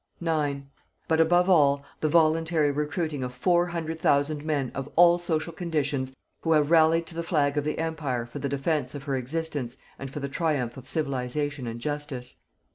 9. 0.19 0.67
But, 1.07 1.21
above 1.21 1.47
all, 1.47 1.83
the 1.99 2.09
voluntary 2.09 2.71
recruiting 2.71 3.23
of 3.23 3.35
four 3.35 3.67
hundred 3.67 3.99
thousand 3.99 4.43
men 4.43 4.71
of 4.73 4.89
all 4.95 5.19
social 5.19 5.53
conditions 5.53 6.11
who 6.41 6.53
have 6.53 6.71
rallied 6.71 7.05
to 7.05 7.13
the 7.13 7.21
flag 7.21 7.55
of 7.55 7.63
the 7.63 7.77
Empire 7.77 8.25
for 8.25 8.39
the 8.39 8.49
defence 8.49 8.95
of 8.95 9.03
her 9.03 9.15
existence 9.15 9.77
and 9.99 10.09
for 10.09 10.19
the 10.19 10.27
triumph 10.27 10.75
of 10.75 10.87
Civilization 10.89 11.67
and 11.67 11.79
Justice. 11.81 12.37